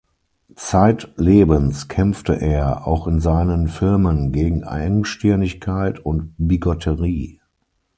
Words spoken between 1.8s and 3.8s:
kämpfte er, auch in seinen